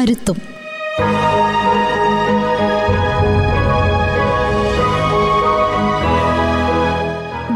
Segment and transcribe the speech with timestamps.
[0.00, 0.34] കരുത്തും.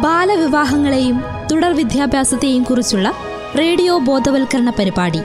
[0.00, 1.22] ബാലവിവാഹങ്ങളെയും
[1.52, 3.12] തുടർ വിദ്യാഭ്യാസത്തെയും കുറിച്ചുള്ള
[3.58, 5.20] റേഡിയോ ബോധവൽക്കരണ പരിപാടി.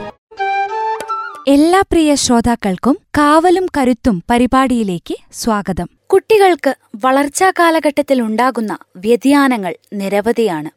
[1.47, 5.89] എല്ലാ പ്രിയ ശ്രോതാക്കൾക്കും കാവലും കരുത്തും പരിപാടിയിലേക്ക് സ്വാഗതം.
[6.07, 10.70] കുട്ടികൾക്ക് വളർച്ചാ കാലഘട്ടത്തിൽ ഉണ്ടാകുന്ന വ്യതിയാനങ്ങൾ നിരവധിയാണ്.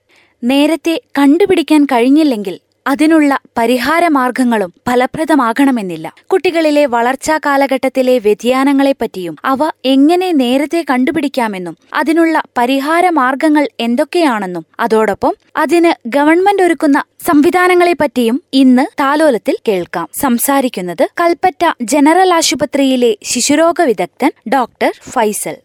[0.44, 6.14] നേരത്തെ കണ്ടുപിടിക്കാൻ കഴിഞ്ഞില്ലെങ്കിൽ അതിനുള്ള പരിഹാരമാർഗങ്ങളും ഫലപ്രദമാകണമെന്നില്ല.
[6.32, 17.04] കുട്ടികളിലെ വളർച്ചാ കാലഘട്ടത്തിലെ വ്യതിയാനങ്ങളെപ്പറ്റിയും അവ എങ്ങനെ നേരത്തെ കണ്ടുപിടിക്കാമെന്നും അതിനുള്ള പരിഹാരമാർഗങ്ങൾ എന്തൊക്കെയാണെന്നും അതോടൊപ്പം അതിന് ഗവൺമെന്റ് ഒരുക്കുന്ന
[17.20, 20.08] സംവിധാനങ്ങളെപ്പറ്റിയും ഇന്ന് താലോലത്തിൽ കേൾക്കാം.
[20.20, 25.56] സംസാരിക്കുന്നത് കൽപ്പറ്റ ജനറൽ ആശുപത്രിയിലെ ശിശുരോഗ വിദഗ്ധൻ ഡോക്ടർ ഫൈസൽ.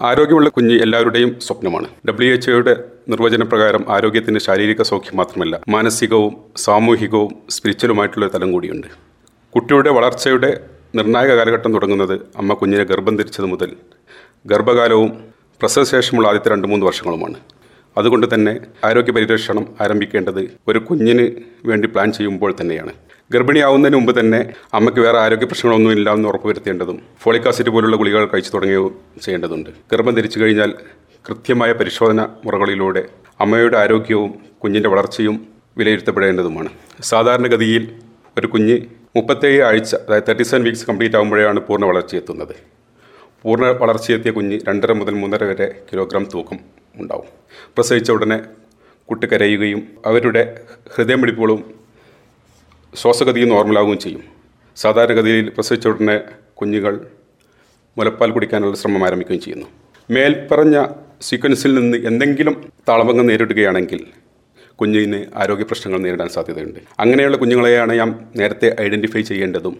[0.00, 1.88] ആരോഗ്യമുള്ള കുഞ്ഞ് എല്ലാവരുടെയും സ്വപ്നമാണ്.
[2.08, 8.88] ഡബ്ല്യു എച്ച് ഒയുടെ നിർവചനപ്രകാരം ആരോഗ്യത്തിന് ശാരീരിക സൗഖ്യം മാത്രമല്ല മാനസികവും സാമൂഹികവും സ്പിരിച്വലുമായിട്ടുള്ള തലം കൂടിയുണ്ട്.
[9.54, 10.50] കുട്ടിയുടെ വളർച്ചയുടെ
[10.94, 13.70] നിർണായക കാലഘട്ടം തുടങ്ങുന്നത് അമ്മ കുഞ്ഞിനെ ഗർഭം ധരിച്ചത് മുതൽ
[14.46, 15.10] ഗർഭകാലവും
[15.60, 17.38] പ്രസവശേഷമുള്ള ആദ്യത്തെ രണ്ട് മൂന്ന് വർഷങ്ങളുമാണ്.
[17.98, 18.52] അതുകൊണ്ട് തന്നെ
[18.84, 21.26] ആരോഗ്യ പരിരക്ഷണം ആരംഭിക്കേണ്ടത് ഒരു കുഞ്ഞിന്
[21.66, 22.92] വേണ്ടി പ്ലാൻ ചെയ്യുമ്പോൾ തന്നെയാണ്.
[23.32, 24.40] ഗർഭിണിയാവുന്നതിന് മുമ്പ് തന്നെ
[24.74, 29.70] അമ്മയ്ക്ക് വേറെ ആരോഗ്യ പ്രശ്നങ്ങളൊന്നും ഇല്ല എന്ന് ഉറപ്പുവരുത്തേണ്ടതും ഫോളിക് ആസിഡ് പോലുള്ള ഗുളികകൾ കഴിച്ചു തുടങ്ങുകയും ചെയ്യേണ്ടതുണ്ട്.
[29.92, 30.72] ഗർഭം ധരിച്ചു കഴിഞ്ഞാൽ
[31.26, 33.08] കൃത്യമായ പരിശോധന മുറകളിലൂടെ
[33.40, 35.46] അമ്മയുടെ ആരോഗ്യവും കുഞ്ഞിന്റെ വളർച്ചയും
[35.78, 36.70] വിലയിരുത്തപ്പെടേണ്ടതുമാണ്.
[37.00, 37.84] സാധാരണഗതിയിൽ
[38.38, 38.76] ഒരു കുഞ്ഞ്
[39.16, 42.54] മുപ്പത്തേഴ് ആഴ്ച അതായത് തേർട്ടി സെവൻ വീക്സ് കംപ്ലീറ്റ് ആകുമ്പോഴാണ് പൂർണ വളർച്ചയെത്തുന്നത്
[43.42, 46.58] പൂർണ വളർച്ചയെത്തിയ കുഞ്ഞ് രണ്ടര മുതൽ മൂന്നര വരെ കിലോഗ്രാം തൂക്കം
[46.96, 47.26] ഉണ്ടാവും.
[47.76, 48.38] പ്രസവിച്ച ഉടനെ
[49.08, 50.60] കുട്ടി കരയുകയും അവരുടെ
[50.94, 51.74] ഹൃദയമിടിപ്പുകളും
[52.94, 54.22] ശ്വാസഗതിയും നോർമലാവുകയും ചെയ്യും.
[54.76, 56.18] സാധാരണഗതിയിൽ പ്രസവിച്ച ഉടനെ
[56.54, 56.94] കുഞ്ഞുങ്ങൾ
[57.98, 59.66] മുലപ്പാൽ കുടിക്കാനുള്ള ശ്രമം ആരംഭിക്കുകയും ചെയ്യുന്നു.
[60.10, 60.76] മേൽപ്പറഞ്ഞ
[61.20, 64.06] സീക്വൻസിൽ നിന്ന് എന്തെങ്കിലും താളഭംഗം നേരിടുകയാണെങ്കിൽ
[64.74, 66.80] കുഞ്ഞിന് ആരോഗ്യ പ്രശ്നങ്ങൾ നേരിടാൻ സാധ്യതയുണ്ട്.
[67.00, 69.76] അങ്ങനെയുള്ള കുഞ്ഞുങ്ങളെയാണ് ഞാൻ നേരത്തെ ഐഡന്റിഫൈ ചെയ്യേണ്ടതും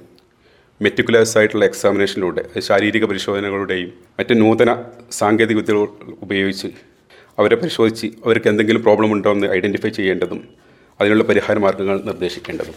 [0.82, 5.88] മെറ്റിക്കുലേഴ്സ് ആയിട്ടുള്ള എക്സാമിനേഷനിലൂടെ ശാരീരിക പരിശോധനകളുടെയും മറ്റ് നൂതന സാങ്കേതിക വിദ്യകൾ
[6.22, 6.66] ഉപയോഗിച്ച്
[7.38, 10.48] അവരെ പരിശോധിച്ച് അവർക്ക് എന്തെങ്കിലും പ്രോബ്ലം ഉണ്ടോ എന്ന് ഐഡന്റിഫൈ ചെയ്യേണ്ടതും
[11.00, 12.74] അതിനുള്ള പരിഹാര മാർഗങ്ങൾ നിർദ്ദേശിക്കേണ്ടതും.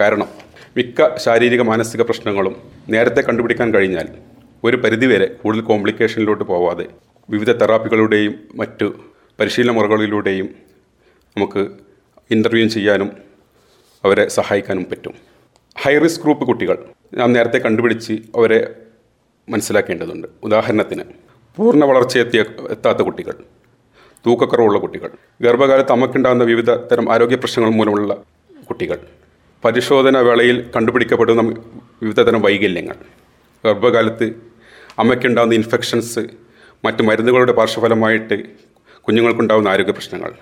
[0.00, 0.28] കാരണം
[0.76, 2.56] മിക്ക ശാരീരിക മാനസിക പ്രശ്നങ്ങളും
[2.88, 4.08] നേരത്തെ കണ്ടുപിടിക്കാൻ കഴിഞ്ഞാൽ
[4.64, 6.86] ഒരു പരിധിവരെ കൂടുതൽ കോംപ്ലിക്കേഷനിലോട്ട് പോവാതെ
[7.32, 8.86] വിവിധ തെറാപ്പികളുടെയും മറ്റ്
[9.40, 10.48] പരിശീലന മുറകളിലൂടെയും
[11.36, 11.62] നമുക്ക്
[12.30, 13.10] ഇന്റർവ്യൂ ചെയ്യാനും
[14.04, 15.14] അവരെ സഹായിക്കാനും പറ്റും.
[15.76, 16.76] ഹൈ റിസ്ക് ഗ്രൂപ്പ് കുട്ടികൾ
[17.14, 18.74] നാം നേരത്തെ കണ്ടുപിടിച്ച് അവരെ
[19.48, 20.28] മനസ്സിലാക്കേണ്ടതുണ്ട്.
[20.44, 21.04] ഉദാഹരണത്തിന്
[21.56, 23.34] പൂർണ വളർച്ചയെത്തിയ എത്താത്ത കുട്ടികൾ
[24.26, 25.10] തൂക്കക്കുറവുള്ള കുട്ടികൾ
[25.42, 28.12] ഗർഭകാലത്ത് അമ്മക്കുണ്ടാകുന്ന വിവിധ തരം ആരോഗ്യ പ്രശ്നങ്ങൾ മൂലമുള്ള
[28.70, 28.98] കുട്ടികൾ
[29.64, 31.42] പരിശോധന വേളയിൽ കണ്ടുപിടിക്കപ്പെടുന്ന
[32.02, 32.96] വിവിധതരം വൈകല്യങ്ങൾ
[33.64, 34.26] ഗർഭകാലത്ത്
[34.98, 36.22] അമ്മയ്ക്കുണ്ടാകുന്ന ഇൻഫെക്ഷൻസ്
[36.84, 38.36] മറ്റ് മരുന്നുകളുടെ പാർശ്വഫലമായിട്ട്
[39.00, 40.32] കുഞ്ഞുങ്ങൾക്കുണ്ടാകുന്ന ആരോഗ്യ പ്രശ്നങ്ങൾ.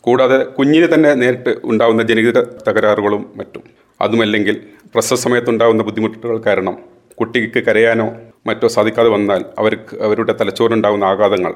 [0.00, 3.62] കൂടാതെ കുഞ്ഞിന് തന്നെ നേരിട്ട് ഉണ്ടാകുന്ന ജനിതക തകരാറുകളും മറ്റും.
[4.00, 4.56] അതുമല്ലെങ്കിൽ
[4.94, 6.76] പ്രസവ സമയത്തുണ്ടാകുന്ന ബുദ്ധിമുട്ടുകൾ കാരണം
[7.14, 8.06] കുട്ടിക്ക് കരയാനോ
[8.46, 11.52] മറ്റോ സാധിക്കാതെ വന്നാൽ അവർക്ക് അവരുടെ തലച്ചോറിനുണ്ടാകുന്ന ആഘാതങ്ങൾ.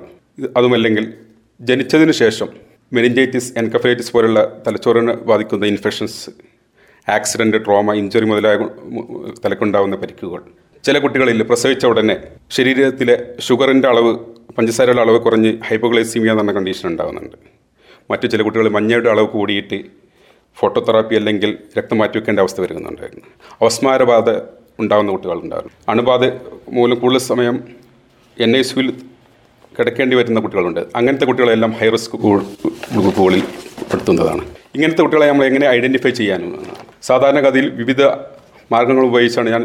[0.56, 1.14] അതുമല്ലെങ്കിൽ
[1.60, 2.48] ജനിച്ചതിന് ശേഷം
[2.92, 6.30] മെനിഞ്ചൈറ്റിസ് എൻകഫലൈറ്റിസ് പോലുള്ള തലച്ചോറിന് ബാധിക്കുന്ന ഇൻഫെക്ഷൻസ്
[7.10, 8.56] ആക്സിഡന്റ് ട്രോമ ഇഞ്ചുറി മുതലായ
[9.44, 10.42] തലക്കുണ്ടാകുന്ന പരിക്കുകൾ.
[10.84, 12.16] ചില കുട്ടികളിൽ പ്രസവിച്ച ഉടനെ
[12.50, 14.10] ശരീരത്തിലെ ഷുഗറിന്റെ അളവ്
[14.56, 17.36] പഞ്ചസാരയുടെ അളവ് കുറഞ്ഞ് ഹൈപ്പോഗ്ലൈസീമിയ എന്ന കണ്ടീഷൻ ഉണ്ടാകുന്നുണ്ട്
[18.10, 19.78] മറ്റു ചില കുട്ടികൾ മഞ്ഞയുടെ അളവ് കൂടിയിട്ട്
[20.58, 23.26] ഫോട്ടോതെറാപ്പി അല്ലെങ്കിൽ രക്തം മാറ്റിവെക്കേണ്ട അവസ്ഥ വരുന്നുണ്ടായിരുന്നു.
[23.62, 24.30] അവസ്മാരബാധ
[24.80, 25.74] ഉണ്ടാകുന്ന കുട്ടികളുണ്ടായിരുന്നു.
[25.88, 26.24] അണുബാധ
[26.72, 27.56] മൂലം കൂടുതൽ സമയം
[28.40, 28.92] എൻ ഐ സിയിൽ
[29.78, 30.80] കിടക്കേണ്ടി വരുന്ന കുട്ടികളുണ്ട്.
[30.96, 33.42] അങ്ങനത്തെ കുട്ടികളെല്ലാം ഹൈ റിസ്ക് ഗ്രൂപ്പുകളിൽ
[33.90, 34.44] പെടുത്തുന്നതാണ്
[34.74, 36.66] ഇങ്ങനത്തെ കുട്ടികളെ നമ്മൾ എങ്ങനെ ഐഡന്റിഫൈ ചെയ്യാനും
[37.02, 38.02] സാധാരണഗതിയിൽ വിവിധ
[38.72, 39.64] മാർഗങ്ങൾ ഉപയോഗിച്ചാണ് ഞാൻ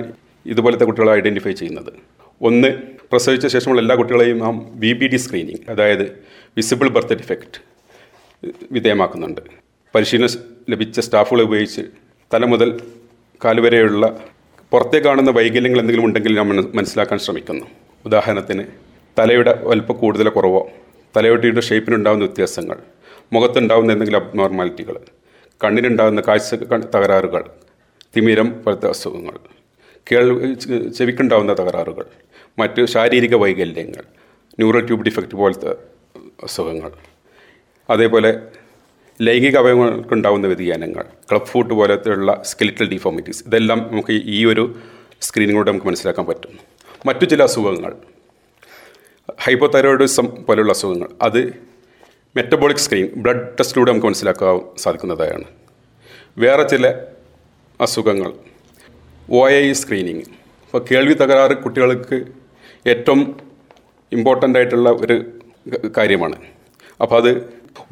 [0.49, 1.93] ഇതുപോലത്തെ കുട്ടികളെ ഐഡന്റിഫൈ ചെയ്യുന്നത്.
[2.41, 2.67] ഒന്ന്
[3.11, 6.23] പ്രസവിച്ച ശേഷമുള്ള എല്ലാ കുട്ടികളെയും നാം ബി ബി ഡി സ്ക്രീനിങ് അതായത്
[6.57, 7.59] വിസിബിൾ ബർത്ത് ഡിഫക്റ്റ്
[8.71, 9.41] വിധേയമാക്കുന്നുണ്ട്.
[9.95, 10.29] പരിശീലനം
[10.69, 11.81] ലഭിച്ച സ്റ്റാഫുകളെ ഉപയോഗിച്ച്
[12.33, 12.79] തല മുതൽ
[13.45, 14.19] കാലുവരെയുള്ള
[14.71, 17.65] പുറത്തേ കാണുന്ന വൈകല്യങ്ങൾ എന്തെങ്കിലും ഉണ്ടെങ്കിൽ നാം മനസ്സിലാക്കാൻ ശ്രമിക്കുന്നു.
[18.05, 18.63] ഉദാഹരണത്തിന്
[19.19, 20.69] തലയുടെ വലുപ്പം കൂടുതലോ കുറവോ
[21.17, 22.77] തലയൊട്ടിയുടെ ഷേപ്പിനുണ്ടാകുന്ന വ്യത്യാസങ്ങൾ
[23.33, 24.97] മുഖത്തുണ്ടാകുന്ന എന്തെങ്കിലും അബ്നോർമാലിറ്റികൾ
[25.63, 26.55] കണ്ണിനുണ്ടാകുന്ന കാഴ്ച
[26.95, 27.43] തകരാറുകൾ
[28.17, 29.58] തിമിരം പോലത്തെ അസുഖങ്ങൾ.
[30.11, 30.53] കേൾവി
[30.89, 32.05] ചെവിക്കുണ്ടാവുന്ന തകരാറുകൾ
[32.59, 34.03] മറ്റ് ശാരീരിക വൈകല്യങ്ങൾ
[34.59, 35.71] ന്യൂറൽ ട്യൂബ് ഡിഫക്റ്റ് പോലത്തെ
[36.43, 36.91] അസുഖങ്ങൾ
[37.89, 38.41] അതേപോലെ
[39.21, 44.75] ലൈംഗിക അവയവങ്ങൾക്കുണ്ടാവുന്ന വ്യതിയാനങ്ങൾ ക്ലബ് ഫുട്ട് പോലത്തെയുള്ള സ്കെലിറ്റൽ ഡിഫോമിറ്റീസ് ഇതെല്ലാം നമുക്ക് ഈ ഒരു
[45.21, 46.59] സ്ക്രീനിങ്ങിലൂടെ നമുക്ക് മനസ്സിലാക്കാൻ പറ്റും.
[47.05, 47.93] മറ്റു ചില അസുഖങ്ങൾ
[49.39, 51.41] ഹൈപ്പോതൈറോയിഡിസം പോലെയുള്ള അസുഖങ്ങൾ അത്
[52.35, 55.43] മെറ്റബോളിക് സ്ക്രീൻ ബ്ലഡ് ടെസ്റ്റിലൂടെ നമുക്ക് മനസ്സിലാക്കാൻ സാധിക്കുന്നതാണ്.
[56.37, 56.87] വേറെ ചില
[57.81, 58.33] അസുഖങ്ങൾ
[59.37, 60.23] ഒ ഐ സ്ക്രീനിങ്
[60.65, 62.17] ഇപ്പോൾ കേൾവി തകരാറ് കുട്ടികൾക്ക്
[62.91, 63.19] ഏറ്റവും
[64.11, 65.15] ഇമ്പോർട്ടന്റ് ആയിട്ടുള്ള ഒരു
[65.97, 66.37] കാര്യമാണ്.
[67.01, 67.31] അപ്പോൾ അത്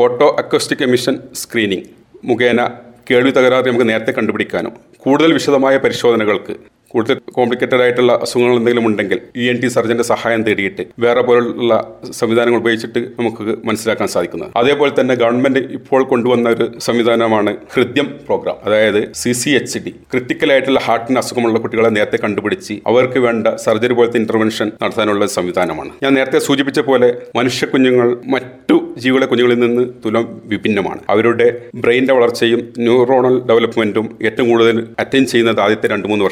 [0.03, 1.85] ഓട്ടോ അക്കോസ്റ്റിക് എമിഷൻ സ്ക്രീനിങ്
[2.29, 2.61] മുഖേന
[3.09, 4.73] കേൾവി തകരാറ് നമുക്ക് നേരത്തെ കണ്ടുപിടിക്കാനും
[5.03, 6.55] കൂടുതൽ വിശദമായ പരിശോധനകൾക്ക്.
[6.97, 11.73] കൂടുതൽ കോംപ്ലിക്കേറ്റഡ് ആയിട്ടുള്ള അസുഖങ്ങൾ എന്തെങ്കിലും ഉണ്ടെങ്കിൽ ഇ എൻ ടി സർജന്റെ സഹായം തേടിയിട്ട് വേറെ പോലുള്ള
[12.19, 14.51] സംവിധാനങ്ങൾ ഉപയോഗിച്ചിട്ട് നമുക്ക് മനസ്സിലാക്കാൻ സാധിക്കുന്നത്.
[14.61, 20.51] അതേപോലെ തന്നെ ഗവൺമെന്റ് ഇപ്പോൾ കൊണ്ടുവന്ന ഒരു സംവിധാനമാണ് ഹൃദ്യം പ്രോഗ്രാം അതായത് C C H D critical
[20.53, 25.91] ആയിട്ടുള്ള ഹാർട്ടിന് അസുഖമുള്ള കുട്ടികളെ നേരത്തെ കണ്ടുപിടിച്ച് അവർക്ക് വേണ്ട സർജറി പോലത്തെ ഇന്റർവെൻഷൻ നടത്താനുള്ള സംവിധാനമാണ്.
[26.05, 27.09] ഞാൻ നേരത്തെ സൂചിപ്പിച്ച പോലെ
[27.39, 31.01] മനുഷ്യ കുഞ്ഞുങ്ങൾ മറ്റു ജീവികളെ കുഞ്ഞുങ്ങളിൽ നിന്ന് തുലം വിഭിന്നമാണ്.
[31.15, 31.47] അവരുടെ
[31.83, 36.25] ബ്രെയിനിന്റെ വളർച്ചയും ന്യൂറോണൽ ഡെവലപ്മെന്റും ഏറ്റവും കൂടുതൽ അറ്റൻഡ് ചെയ്യുന്നത് ആദ്യത്തെ രണ്ട് മൂന്ന്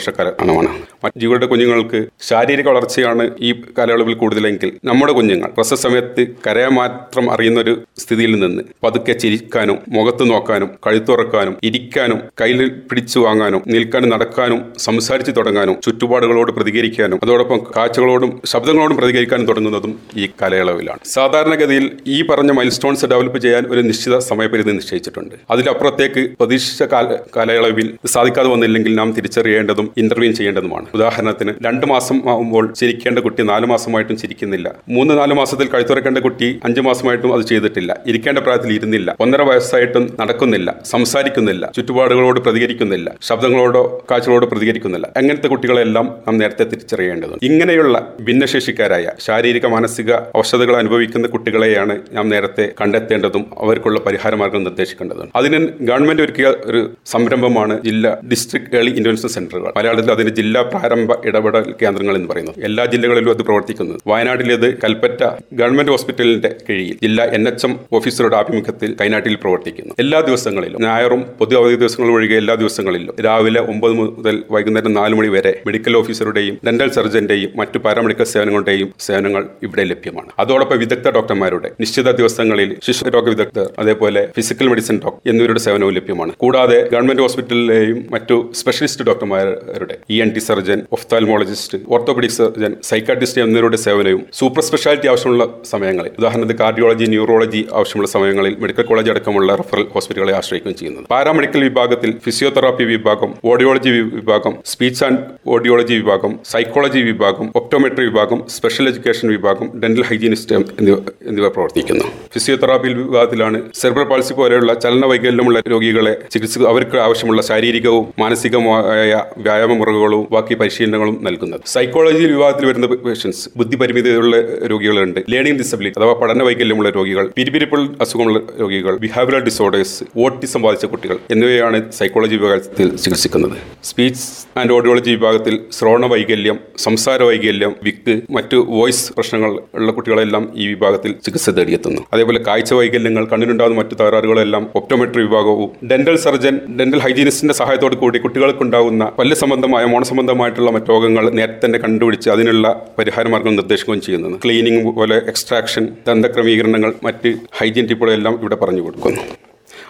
[0.57, 7.25] വർഷക്കാലമാണ് മറ്റ് ജീവികളുടെ കുഞ്ഞുങ്ങൾക്ക് ശാരീരിക വളർച്ചയാണ് ഈ കാലയളവിൽ കൂടുതലെങ്കിൽ നമ്മുടെ കുഞ്ഞുങ്ങൾ പ്രസവ സമയത്ത് കരയാൻ മാത്രം
[7.31, 14.60] അറിയുന്ന ഒരു സ്ഥിതിയിൽ നിന്ന് പതുക്കെ ചിരിക്കാനും മുഖത്ത് നോക്കാനും കഴുത്തുറക്കാനും ഇരിക്കാനും കയ്യിൽ പിടിച്ചു വാങ്ങാനും നിൽക്കാനും നടക്കാനും
[14.78, 21.01] സംസാരിച്ചു തുടങ്ങാനും ചുറ്റുപാടുകളോട് പ്രതികരിക്കാനും അതോടൊപ്പം കാഴ്ചകളോടും ശബ്ദങ്ങളോടും പ്രതികരിക്കാനും തുടങ്ങുന്നതും ഈ കാലയളവിലാണ്.
[21.16, 25.36] സാധാരണഗതിയിൽ ഈ പറഞ്ഞ മൈൽ സ്റ്റോൺസ് ഡെവലപ്പ് ചെയ്യാൻ ഒരു നിശ്ചിത സമയപരിധി നിശ്ചയിച്ചിട്ടുണ്ട്.
[25.54, 30.86] അതിലപ്പുറത്തേക്ക് പ്രതീക്ഷിച്ച കാല കാലയളവിൽ സാധിക്കാതെ വന്നില്ലെങ്കിൽ നാം തിരിച്ചറിയേണ്ടതും ഇന്റർവ്യൂ ചെയ്യേണ്ടതുമാണ്.
[30.94, 34.68] ഉദാഹരണത്തിന് രണ്ട് മാസം ആകുമ്പോൾ ചിരിക്കേണ്ട കുട്ടി നാല് മാസമായിട്ടും ചിരിക്കുന്നില്ല.
[34.90, 37.92] മൂന്ന് നാല് മാസത്തിൽ കഴുത്തുറക്കേണ്ട കുട്ടി അഞ്ച് മാസമായിട്ടും അത് ചെയ്തിട്ടില്ല.
[38.08, 39.16] ഇരിക്കേണ്ട പ്രായത്തിൽ ഇരുന്നില്ല.
[39.20, 40.70] ഒന്നര വയസ്സായിട്ടും നടക്കുന്നില്ല.
[40.86, 41.72] സംസാരിക്കുന്നില്ല.
[41.76, 43.08] ചുറ്റുപാടുകളോട് പ്രതികരിക്കുന്നില്ല.
[43.22, 45.08] ശബ്ദങ്ങളോടോ കാഴ്ചകളോട് പ്രതികരിക്കുന്നില്ല.
[45.18, 47.46] അങ്ങനത്തെ കുട്ടികളെല്ലാം നാം നേരത്തെ തിരിച്ചറിയേണ്ടതുണ്ട്.
[47.46, 55.60] ഇങ്ങനെയുള്ള ഭിന്നശേഷിക്കാരായ ശാരീരിക മാനസിക അവശതകൾ അനുഭവിക്കുന്ന കുട്ടികളെയാണ് നാം നേരത്തെ കണ്ടെത്തേണ്ടതും അവർക്കുള്ള പരിഹാര മാർഗം നിർദ്ദേശിക്കേണ്ടതും അതിന്
[55.82, 59.74] ഗവൺമെന്റ് ഒരുക്കിയ ഒരു സംരംഭമാണ് ജില്ലാ ഡിസ്ട്രിക്ട് ഏർലി ഇന്റർവെൻഷൻ സെന്ററുകൾ.
[59.78, 65.24] മലയാളത്തിൽ ജില്ലാ പ്രാരംഭ ഇടപെടൽ കേന്ദ്രങ്ങൾ എന്ന് പറയുന്നത് എല്ലാ ജില്ലകളിലും അത് പ്രവർത്തിക്കുന്നത് വയനാട്ടിലേത് കൽപ്പറ്റ
[65.54, 69.95] ഗവൺമെന്റ് ഹോസ്പിറ്റലിന്റെ കീഴിൽ ജില്ലാ എൻ എച്ച് എം ഓഫീസറുടെ ആഭിമുഖ്യത്തിൽ കൈനാട്ടിൽ പ്രവർത്തിക്കുന്നു.
[70.00, 75.27] എല്ലാ ദിവസങ്ങളിലും ഞായറും പൊതു അവധി ദിവസങ്ങൾ ഒഴികെ എല്ലാ ദിവസങ്ങളിലും രാവിലെ ഒമ്പത് മുതൽ വൈകുന്നേരം നാല് മണി
[75.27, 80.30] വരെ മെഡിക്കൽ ഓഫീസറുടെയും ഡെന്റൽ സർജന്റെയും മറ്റു പാരാമെഡിക്കൽ സേവനങ്ങളുടെയും സേവനങ്ങൾ ഇവിടെ ലഭ്യമാണ്.
[80.39, 86.33] അതോടൊപ്പം വിദഗ്ധ ഡോക്ടർമാരുടെ നിശ്ചിത ദിവസങ്ങളിൽ ശിശുരോഗ വിദഗ്ധർ അതേപോലെ ഫിസിക്കൽ മെഡിസിൻ ഡോക്ടർ എന്നിവരുടെ സേവനവും ലഭ്യമാണ്.
[86.33, 93.78] കൂടാതെ ഗവൺമെന്റ് ഹോസ്പിറ്റലിലെയും മറ്റു സ്പെഷ്യലിസ്റ്റ് ഡോക്ടർമാരുടെ E N T surgeon ophthalmologist orthopedic surgeon psychiatrist എന്നിവരുടെ
[93.78, 100.34] സേവനവും സൂപ്പർ സ്പെഷ്യാലിറ്റി ആവശ്യമുള്ള സമയങ്ങളിൽ ഉദാഹരണത്തിന് കാർഡിയോളജി ന്യൂറോളജി ആവശ്യമുള്ള സമയങ്ങളിൽ മെഡിക്കൽ കോളേജ് അടക്കമുള്ള റഫറൽ ഹോസ്പിറ്റലുകളെ
[100.34, 108.06] ആശ്രയിക്കുകയും ചെയ്യുന്നത് പാരാമെഡിക്കൽ വിഭാഗത്തിൽ ഫിസിയോതെറാപ്പി വിഭാഗം ഓഡിയോളജി വിഭാഗം സ്പീച്ച് ആൻഡ് ഓഡിയോളജി വിഭാഗം സൈക്കോളജി വിഭാഗം ഒപ്റ്റോമെട്രി
[108.06, 110.98] വിഭാഗം സ്പെഷ്യൽ എഡ്യൂക്കേഷൻ വിഭാഗം ഡെന്റൽ ഹൈജീനിസ്റ്റ് എന്നിവ
[111.28, 112.06] എന്നിവ പ്രവർത്തിക്കുന്നു.
[112.34, 120.28] ഫിസിയോതെറാപ്പി വിഭാഗത്തിലാണ് സെർബ്രൽ പാൾസി പോലെയുള്ള ചലന വൈകല്യമുള്ള രോഗികളെ ചികിത്സ അവർക്ക് ആവശ്യമുള്ള ശാരീരികവും മാനസികവുമായ വ്യായാമ മുറകളും
[120.36, 121.62] ബാക്കി പരിശീലനങ്ങളും നൽകുന്നത്.
[121.75, 124.36] സൈക്കോളജി വിഭാഗത്തിൽ വരുന്ന പേഷ്യൻസ് ബുദ്ധിപരിമിതിയുള്ള
[124.72, 125.19] രോഗികളുണ്ട്.
[125.34, 131.78] ലേണിംഗ് ഡിസബിലിറ്റി അഥവാ പഠന വൈകല്യമുള്ള രോഗികൾ പിരിപിരിപ്പുള്ള അസുഖമുള്ള രോഗികൾ ബിഹേവിയറൽ ഡിസോർഡേഴ്സ് ഓട്ടിസം ബാധിച്ച കുട്ടികൾ എന്നിവയാണ്
[132.00, 133.56] സൈക്കോളജി വിഭാഗത്തിൽ ചികിത്സിക്കുന്നത്.
[133.90, 134.25] സ്പീച്ച്
[134.62, 141.12] ആൻഡ് ഓഡിയോളജി വിഭാഗത്തിൽ ശ്രവണ വൈകല്യം സംസാര വൈകല്യം വിക്ക് മറ്റു വോയിസ് പ്രശ്നങ്ങൾ ഉള്ള കുട്ടികളെല്ലാം ഈ വിഭാഗത്തിൽ
[141.25, 142.01] ചികിത്സ തേടിയെത്തുന്നു.
[142.13, 149.03] അതേപോലെ കാഴ്ച വൈകല്യങ്ങൾ കണ്ണിനുണ്ടാകുന്ന മറ്റു തകരാറുകളെല്ലാം ഒപ്റ്റോമെട്രി വിഭാഗവും ഡെന്റൽ സർജൻ ഡെന്റൽ ഹൈജീനിസ്റ്റിന്റെ സഹായത്തോടു കൂടി കുട്ടികൾക്കുണ്ടാകുന്ന
[149.20, 152.66] പല്ല് സംബന്ധമായ മോണസംബന്ധമായിട്ടുള്ള മറ്റു രോഗങ്ങൾ നേരത്തെ തന്നെ കണ്ടുപിടിച്ച് അതിനുള്ള
[152.98, 154.36] പരിഹാര മാർഗം നിർദ്ദേശിക്കുകയും ചെയ്യുന്നത്.
[154.46, 159.24] ക്ലീനിങ് പോലെ എക്സ്ട്രാക്ഷൻ ദന്തക്രമീകരണങ്ങൾ മറ്റ് ഹൈജീൻ ടിപ്പുകളെല്ലാം ഇവിടെ പറഞ്ഞു കൊടുക്കുന്നു.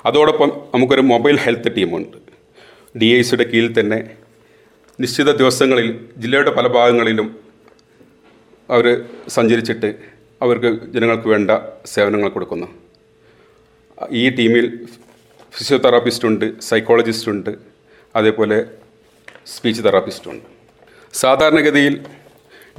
[0.09, 2.17] അതോടൊപ്പം നമുക്കൊരു മൊബൈൽ ഹെൽത്ത് ടീമുണ്ട്
[3.01, 3.99] ഡി ഐ സിയുടെ കീഴിൽ തന്നെ
[4.99, 7.27] നിശ്ചിത ദിവസങ്ങളിൽ ജില്ലയുടെ പല ഭാഗങ്ങളിലും
[8.69, 8.85] അവർ
[9.35, 9.89] സഞ്ചരിച്ചിട്ട്
[10.41, 11.51] അവർക്ക് ജനങ്ങൾക്ക് വേണ്ട
[11.93, 12.67] സേവനങ്ങൾ കൊടുക്കുന്നു.
[14.21, 14.65] ഈ ടീമിൽ
[15.57, 17.51] ഫിസിയോതെറാപ്പിസ്റ്റുണ്ട് സൈക്കോളജിസ്റ്റുണ്ട്
[18.15, 18.57] അതേപോലെ
[19.45, 20.45] സ്പീച്ച് തെറാപ്പിസ്റ്റ് ഉണ്ട്
[21.13, 22.05] സാധാരണഗതിയിൽ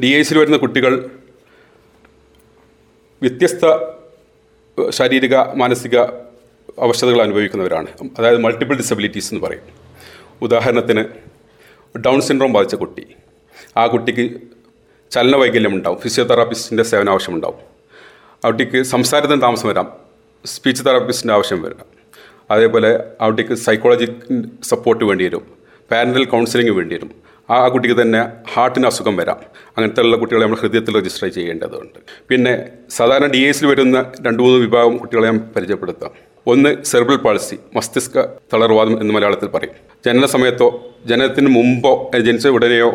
[0.02, 1.10] ഡി ഐ സിയിൽ വരുന്ന കുട്ടികൾ
[3.22, 3.64] വ്യത്യസ്ത
[4.90, 5.98] ശാരീരിക മാനസിക
[6.78, 7.86] അവശതകൾ അനുഭവിക്കുന്നവരാണ്.
[8.18, 9.60] അതായത് മൾട്ടിപ്പിൾ ഡിസബിലിറ്റീസ് എന്ന് പറയും.
[10.42, 11.04] ഉദാഹരണത്തിന്
[11.98, 13.06] ഡൗൺ സിൻഡ്രോം ബാധിച്ച കുട്ടി.
[13.76, 14.40] ആ കുട്ടിക്ക്
[15.10, 16.00] ചലന വൈകല്യം ഉണ്ടാവും.
[16.00, 17.56] ഫിസിയോതെറാപ്പിസ്റ്റിന്റെ സേവന ആവശ്യമുണ്ടാവും
[18.44, 19.92] ആ കുട്ടിക്ക് സംസാരത്തിന് താമസം വരാം.
[20.44, 21.86] സ്പീച്ച് തെറാപ്പിസ്റ്റിന്റെ ആവശ്യം വരാം.
[22.50, 24.12] അതേപോലെ ആ കുട്ടിക്ക് സൈക്കോളജി
[24.62, 25.55] സപ്പോർട്ട് വേണ്ടി വരും.
[25.90, 27.10] പാരന്റൽ കൗൺസിലിംഗ് വേണ്ടി വരും.
[27.50, 29.40] ആ കുട്ടിക്ക് തന്നെ ഹാർട്ടിന് അസുഖം വരാം.
[29.76, 31.98] അങ്ങനത്തെ ഉള്ള കുട്ടികളെ നമ്മൾ ഹൃദയത്തിൽ രജിസ്റ്റർ ചെയ്യേണ്ടതുണ്ട്.
[32.28, 36.10] പിന്നെ സാധാരണ ഡി എസിൽ വരുന്ന രണ്ട് മൂന്ന് വിഭാഗം കുട്ടികളെ ഞാൻ പരിചയപ്പെടുത്താം.
[36.46, 39.74] ഒന്ന് സെർബൽ പാൾസി മസ്തിഷ്ക തളർവാദം എന്ന് മലയാളത്തിൽ പറയും.
[40.06, 40.68] ജനന സമയത്തോ
[41.06, 42.90] ജനനത്തിന് മുമ്പോ ജനിച്ച ഉടനെയോ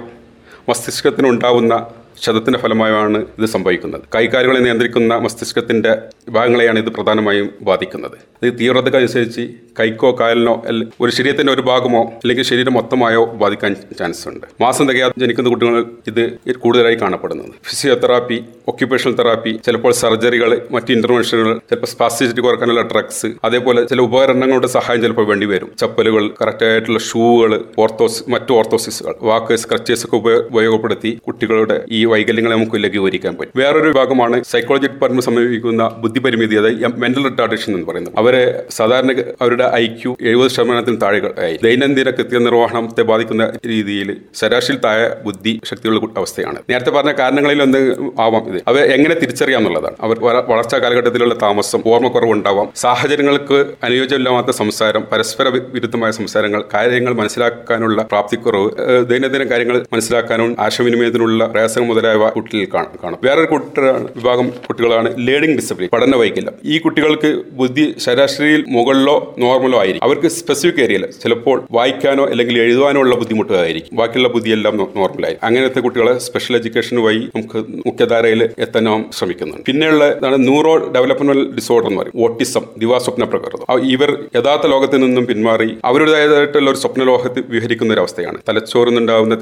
[0.69, 1.73] മസ്തിഷ്കത്തിനുണ്ടാവുന്ന
[2.21, 4.01] ക്ഷതത്തിന്റെ ഫലമായാണ് ഇത് സംഭവിക്കുന്നത്.
[4.15, 5.97] കൈകാലുകളെ നിയന്ത്രിക്കുന്ന മസ്തിഷ്കത്തിന്റെ
[6.29, 8.45] ഭാഗങ്ങളെയാണ് ഇത് പ്രധാനമായും ബാധിക്കുന്നത്.
[8.45, 9.49] ഇത് തീവ്രതക്കനുസരിച്ച്
[9.79, 10.63] കൈക്കോ കാലിനോ
[11.01, 14.47] ഒരു ശരീരത്തിന്റെ ഒരു ഭാഗമോ അല്ലെങ്കിൽ ശരീരം മൊത്തമായോ ബാധിക്കാൻ ചാൻസ് ഉണ്ട്.
[14.61, 21.87] മാസം തികയാതെ ജനിക്കുന്ന കുട്ടികൾ ഇത് കൂടുതലായി കാണപ്പെടുന്നത് ഫിസിയോതെറാപ്പി ഒക്യുപേഷണൽ തെറാപ്പി ചിലപ്പോൾ സർജറികൾ മറ്റ് ഇന്റർവെൻഷനുകൾ ചിലപ്പോൾ
[21.87, 25.71] സ്പാസ്റ്റിസിറ്റി കുറക്കാനുള്ള ഡ്രഗ്സ് അതേപോലെ ചില ഉപകരണങ്ങളുടെ സഹായം ചിലപ്പോൾ വേണ്ടി വരും.
[25.79, 32.55] ചപ്പലുകൾ കറക്റ്റ് ആയിട്ടുള്ള ഷൂകൾ ഓർത്തോസ് മറ്റു ഓർത്തോസിസുകൾ വാക്ക് സ്ക്രച്ചേഴ്സ് ഒക്കെ ഉപയോ- ഉപയോഗപ്പെടുത്തി കുട്ടികളുടെ ഈ വൈകല്യങ്ങളെ
[32.55, 33.55] നമുക്ക് ലഘൂകരിക്കാൻ പറ്റും.
[33.61, 38.13] വേറൊരു വിഭാഗമാണ് സൈക്കോളജി ഡിപ്പാർട്ട്മെന്റ് സമീപിക്കുന്ന ബുദ്ധിപരിമിതി അതായത് മെന്റൽ റിട്ടാർഡേഷൻ എന്ന് പറയുന്നത്.
[38.17, 38.43] അവരെ
[38.77, 41.57] സാധാരണ അവരുടെ ഐ ക്യു എഴുപത് ശതമാനത്തിന് താഴെ ആയി.
[41.63, 46.59] ദൈനംദിന കൃത്യനിർവഹണത്തെ ബാധിക്കുന്ന രീതിയിൽ ശരാശരി താഴെ ബുദ്ധി ശക്തിയുള്ള അവസ്ഥയാണ്.
[46.69, 47.81] നേരത്തെ പറഞ്ഞ കാരണങ്ങളിൽ ഒന്ന്
[48.21, 48.59] ആവാം ഇത്.
[48.67, 50.19] അവ എങ്ങനെ തിരിച്ചറിയാം എന്നുള്ളതാണ് അവർ
[50.51, 58.69] വളർച്ചാ കാലഘട്ടത്തിലുള്ള താമസം ഓർമ്മക്കുറവ് ഉണ്ടാവാം സാഹചര്യങ്ങൾക്ക് അനുയോജ്യമില്ലാത്ത സംസാരം പരസ്പര വിരുദ്ധമായ സംസാരങ്ങൾ കാര്യങ്ങൾ മനസ്സിലാക്കാനുള്ള പ്രാപ്തിക്കുറവ്
[59.11, 63.19] ദൈനംദിന കാര്യങ്ങൾ മനസ്സിലാക്കാനും ആശയവിനിമയത്തിനുള്ള പ്രയാസങ്ങൾ മുതലായവ കുട്ടികളിൽ കാണാം കാണാം.
[63.23, 66.55] വേറൊരു കുട്ടികളാണ് വിഭാഗം കുട്ടികളാണ് ലേണിംഗ് ഡിസബിലിറ്റി പഠന വൈകല്യം.
[66.73, 67.29] ഈ കുട്ടികൾക്ക്
[67.59, 70.05] ബുദ്ധി ശരാശരിയിൽ മുകളിലോ നോർമലോ ആയിരിക്കും.
[70.07, 73.93] അവർക്ക് സ്പെസിഫിക് ഏരിയയിൽ ചിലപ്പോൾ വായിക്കാനോ അല്ലെങ്കിൽ എഴുതുവാനോ ഉള്ള ബുദ്ധിമുട്ടുകളായിരിക്കും.
[73.99, 79.65] ബാക്കിയുള്ള ബുദ്ധിയെല്ലാം നോർമലായി അങ്ങനത്തെ കുട്ടികളെ സ്പെഷ്യൽ എഡ്യൂക്കേഷൻ വഴി നമുക്ക് മുഖ്യധാരയിൽ എത്താൻ നാം ശ്രമിക്കുന്നുണ്ട്.
[79.69, 82.17] പിന്നെയുള്ള ഇതാണ് ന്യൂറോ ഡെവലപ്മെന്റൽ ഡിസോർഡർ എന്ന് പറയും.
[82.25, 83.65] ഓട്ടിസം ദിവാസ്വപ്ന പ്രകൃതം.
[83.95, 88.39] ഇവർ യഥാർത്ഥ ലോകത്തിൽ നിന്നും പിന്മാറി അവരുടേതായിട്ടുള്ള ഒരു സ്വപ്ന ലോകത്ത് വിഹരിക്കുന്ന ഒരു അവസ്ഥയാണ്.
[88.49, 89.37] തലച്ചോറിനുണ്ടാവുന്ന നിന്നുണ്ടാകുന്ന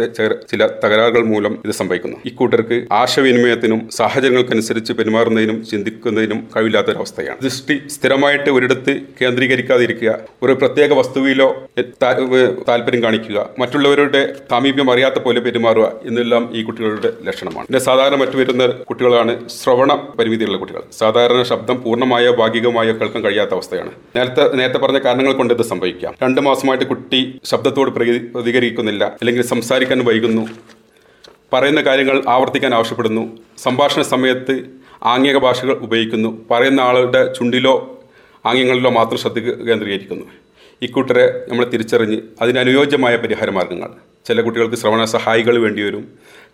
[0.52, 2.18] ചില തകരാറുകൾ മൂലം ഇത് സംഭവിക്കുന്നു.
[2.40, 7.40] ഇക്കൂട്ടർക്ക് ആശയവിനിമയത്തിനും സാഹചര്യങ്ങൾക്കനുസരിച്ച് പെരുമാറുന്നതിനും ചിന്തിക്കുന്നതിനും കഴിവില്ലാത്തൊരവസ്ഥയാണ്.
[7.44, 11.68] ദൃഷ്ടി സ്ഥിരമായിട്ട് ഒരിടത്ത് കേന്ദ്രീകരിക്കാതിരിക്കുക ഒരു പ്രത്യേക വസ്തുവിലോ
[12.68, 17.68] താല്പര്യം കാണിക്കുക മറ്റുള്ളവരുടെ സാമീപ്യം അറിയാത്ത പോലെ പെരുമാറുക എന്നെല്ലാം ഈ കുട്ടികളുടെ ലക്ഷണമാണ്.
[17.68, 20.82] പിന്നെ സാധാരണ മറ്റു വരുന്ന കുട്ടികളാണ് ശ്രവണ പരിമിതിയുള്ള കുട്ടികൾ.
[20.98, 23.92] സാധാരണ ശബ്ദം പൂർണമായോ ഭാഗികമായോ കേൾക്കാൻ കഴിയാത്ത അവസ്ഥയാണ്.
[24.16, 26.14] നേരത്തെ നേരത്തെ പറഞ്ഞ കാരണങ്ങൾ കൊണ്ട് ഇത് സംഭവിക്കാം.
[26.24, 30.48] രണ്ട് മാസമായിട്ട് കുട്ടി ശബ്ദത്തോട് പ്രതി- പ്രതികരിക്കുന്നില്ല അല്ലെങ്കിൽ സംസാരിക്കാൻ വൈകുന്നു
[31.54, 33.38] പറയുന്ന കാര്യങ്ങൾ ആവർത്തിക്കാൻ ആവശ്യപ്പെടുന്നു.
[33.58, 34.66] സംഭാഷണ സമയത്ത്
[35.04, 36.46] ആംഗിക ഭാഷകൾ ഉപയോഗിക്കുന്നു.
[36.52, 38.04] പറയുന്ന ആളുടെ ചുണ്ടിലോ
[38.46, 40.26] ആംഗ്യങ്ങളിലോ മാത്രം ശ്രദ്ധ കേന്ദ്രീകരിക്കുന്നു.
[40.82, 43.90] ഇക്കൂട്ടരെ നമ്മൾ തിരിച്ചറിഞ്ഞ് അതിനനുയോജ്യമായ പരിഹാര മാർഗങ്ങൾ.
[44.26, 46.12] ചില കുട്ടികൾക്ക് ശ്രവണ സഹായികൾ വേണ്ടി വരും.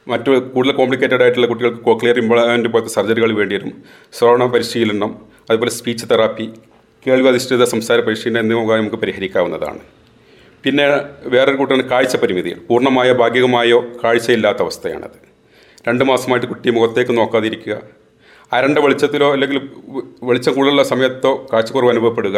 [0.08, 3.84] മറ്റു കൂടുതൽ കോംപ്ലിക്കേറ്റഡ് ആയിട്ടുള്ള കുട്ടികൾക്ക് കോക്ലിയർ ഇംപ്ലാന്റ് പോലത്തെ സർജറികൾ വേണ്ടി വരും.
[4.14, 5.16] ശ്രവണ പരിശീലനം
[5.50, 6.50] അതുപോലെ സ്പീച്ച് തെറാപ്പി
[7.08, 9.80] കേൾവി അധിഷ്ഠിത സംസാര പരിശീലനം എന്നിവ നമുക്ക് പരിഹരിക്കാവുന്നതാണ്.
[10.66, 10.86] പിന്നെ
[11.24, 12.60] വേറൊരു കൂട്ടാണ് കാഴ്ച പരിമിതികൾ.
[12.70, 15.18] പൂർണമായോ ഭാഗികമായോ കാഴ്ചയില്ലാത്ത അവസ്ഥയാണത്.
[15.88, 17.82] രണ്ട് മാസമായിട്ട് കുട്ടി മുഖത്തേക്ക് നോക്കാതിരിക്കുക.
[18.54, 19.58] അരണ്ട വെളിച്ചത്തിലോ അല്ലെങ്കിൽ
[20.24, 22.38] വെളിച്ചം കൂടുതലുള്ള സമയത്തോ കാഴ്ചക്കുറവ് അനുഭവപ്പെടുക.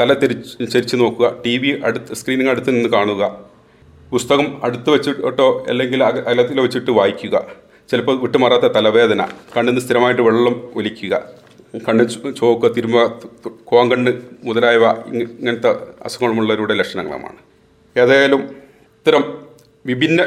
[0.00, 1.42] തല തിരിച്ച് ചരിച്ച് നോക്കുക.
[1.46, 3.44] ടി വി അടുത്ത് സ്ക്രീനിങ് അടുത്ത് നിന്ന് കാണുക.
[4.10, 7.46] പുസ്തകം അടുത്ത് വെച്ചിട്ടോ അല്ലെങ്കിൽ അകലത്തിൽ വെച്ചിട്ട് വായിക്കുക.
[7.90, 9.22] ചിലപ്പോൾ വിട്ടുമാറാത്ത തലവേദന.
[9.56, 11.22] കണ്ണിന്ന് സ്ഥിരമായിട്ട് വെള്ളം ഒലിക്കുക.
[11.88, 13.06] കണ്ണ് ചോക്ക് തിരുമ്പ
[13.64, 14.12] കോങ്കണ്ണ്
[14.44, 17.47] മുതലായവ ഇങ്ങനത്തെ അസുഖങ്ങളുള്ളവരുടെ ലക്ഷണങ്ങളുമാണ്
[17.98, 18.40] ഏതായാലും
[18.98, 19.22] ഇത്തരം
[19.84, 20.20] വിഭിന്ന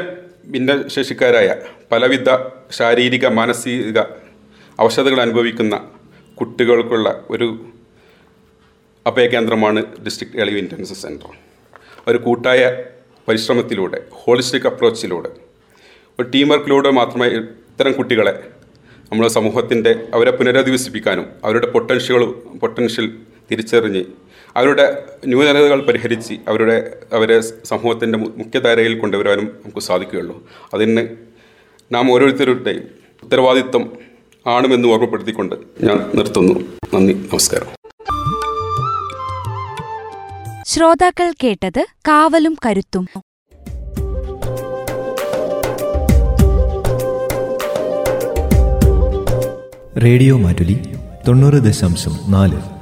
[0.46, 1.48] ഭിന്നശേഷിക്കാരായ
[1.92, 2.30] പലവിധ
[2.70, 4.00] ശാരീരിക മാനസിക
[4.78, 5.74] അവശതകൾ അനുഭവിക്കുന്ന
[6.38, 7.48] കുട്ടികൾക്കുള്ള ഒരു
[9.06, 11.32] അഭയകേന്ദ്രമാണ് ഡിസ്ട്രിക്ട് എളിവ് ഇന്റൻസ് സെന്റർ
[12.08, 12.62] ഒരു കൂട്ടായ
[13.28, 15.30] പരിശ്രമത്തിലൂടെ ഹോളിസ്റ്റിക് അപ്രോച്ചിലൂടെ
[16.18, 18.34] ഒരു ടീം വർക്കിലൂടെ മാത്രമേ ഇത്തരം കുട്ടികളെ
[19.12, 22.24] നമ്മുടെ സമൂഹത്തിന്റെ അവരെ പുനരധിവസിപ്പിക്കാനും അവരുടെ പൊട്ടൻഷ്യൽ
[22.60, 23.06] പൊട്ടൻഷ്യൽ
[23.50, 24.02] തിരിച്ചറിഞ്ഞ്
[24.56, 30.50] അവരുടെ ന്യൂനതകൾ പരിഹരിച്ച് അവരുടെ അവരെ സമൂഹത്തിന്റെ മുഖ്യധാരയിൽ കൊണ്ടുവരാനും നമുക്ക് സാധിക്കുകയുള്ളൂ.
[30.74, 31.06] അതിന്
[31.92, 32.82] നാം ഓരോരുത്തരുടെയും
[33.22, 33.92] ഉത്തരവാദിത്വം
[34.46, 36.60] ആണുമെന്ന് ഓർമ്മപ്പെടുത്തിക്കൊണ്ട് ഞാൻ നിർത്തുന്നു.
[36.94, 37.66] നന്ദി നമസ്കാരം.
[40.66, 43.08] ശ്രോതാക്കൾ കേട്ടത് കാവലും കരുത്തും.
[50.02, 50.78] റേഡിയോ മാറ്റുലി
[51.28, 52.81] തൊണ്ണൂറ് ദശാംശം നാല്.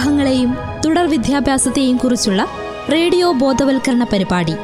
[0.00, 0.50] ബാലവിവാഹങ്ങളെയും
[0.84, 2.42] തുടർ വിദ്യാഭ്യാസത്തെയും കുറിച്ചുള്ള
[2.92, 4.54] റേഡിയോ ബോധവൽക്കരണ പരിപാടി.